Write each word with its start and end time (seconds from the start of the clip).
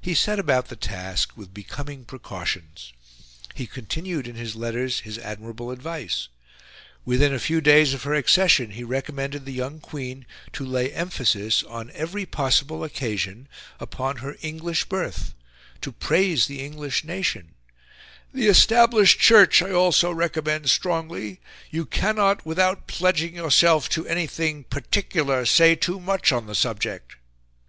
He 0.00 0.14
set 0.14 0.38
about 0.38 0.68
the 0.68 0.76
task 0.76 1.36
with 1.36 1.52
becoming 1.52 2.04
precautions. 2.04 2.92
He 3.52 3.66
continued 3.66 4.28
in 4.28 4.36
his 4.36 4.54
letters 4.54 5.00
his 5.00 5.18
admirable 5.18 5.72
advice. 5.72 6.28
Within 7.04 7.34
a 7.34 7.40
few 7.40 7.60
days 7.60 7.92
of 7.92 8.04
her 8.04 8.14
accession, 8.14 8.70
he 8.70 8.84
recommended 8.84 9.44
the 9.44 9.50
young 9.52 9.80
Queen 9.80 10.24
to 10.52 10.64
lay 10.64 10.92
emphasis, 10.92 11.64
on 11.64 11.90
every 11.94 12.24
possible 12.26 12.84
occasion, 12.84 13.48
upon 13.80 14.18
her 14.18 14.36
English 14.40 14.84
birth; 14.84 15.34
to 15.80 15.90
praise 15.90 16.46
the 16.46 16.60
English 16.64 17.02
nation; 17.02 17.56
"the 18.32 18.46
Established 18.46 19.18
Church 19.18 19.62
I 19.62 19.72
also 19.72 20.12
recommend 20.12 20.70
strongly; 20.70 21.40
you 21.72 21.86
cannot, 21.86 22.46
without 22.46 22.86
PLEDGING 22.86 23.34
yourself 23.34 23.88
to 23.88 24.06
anything 24.06 24.62
PARTICULAR, 24.62 25.44
SAY 25.44 25.74
TOO 25.74 25.98
MUCH 25.98 26.30
ON 26.30 26.46
THE 26.46 26.54
SUBJECT." 26.54 27.16